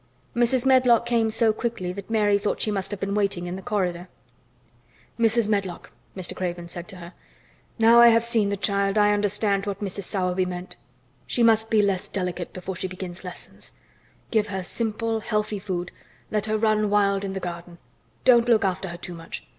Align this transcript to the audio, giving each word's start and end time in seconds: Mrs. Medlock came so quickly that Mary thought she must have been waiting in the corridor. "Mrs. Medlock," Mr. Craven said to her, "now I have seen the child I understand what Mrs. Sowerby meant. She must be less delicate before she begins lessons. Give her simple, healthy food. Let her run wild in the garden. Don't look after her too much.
Mrs. 0.35 0.65
Medlock 0.65 1.05
came 1.05 1.29
so 1.29 1.53
quickly 1.53 1.93
that 1.93 2.09
Mary 2.09 2.39
thought 2.39 2.59
she 2.59 2.71
must 2.71 2.89
have 2.89 2.99
been 2.99 3.13
waiting 3.13 3.45
in 3.45 3.55
the 3.55 3.61
corridor. 3.61 4.09
"Mrs. 5.19 5.47
Medlock," 5.47 5.91
Mr. 6.17 6.35
Craven 6.35 6.67
said 6.67 6.87
to 6.87 6.95
her, 6.95 7.13
"now 7.77 7.99
I 8.01 8.07
have 8.07 8.25
seen 8.25 8.49
the 8.49 8.57
child 8.57 8.97
I 8.97 9.13
understand 9.13 9.67
what 9.67 9.79
Mrs. 9.79 10.05
Sowerby 10.05 10.47
meant. 10.47 10.75
She 11.27 11.43
must 11.43 11.69
be 11.69 11.83
less 11.83 12.07
delicate 12.07 12.51
before 12.51 12.75
she 12.75 12.87
begins 12.87 13.23
lessons. 13.23 13.73
Give 14.31 14.47
her 14.47 14.63
simple, 14.63 15.19
healthy 15.19 15.59
food. 15.59 15.91
Let 16.31 16.47
her 16.47 16.57
run 16.57 16.89
wild 16.89 17.23
in 17.23 17.33
the 17.33 17.39
garden. 17.39 17.77
Don't 18.25 18.49
look 18.49 18.65
after 18.65 18.87
her 18.87 18.97
too 18.97 19.13
much. 19.13 19.43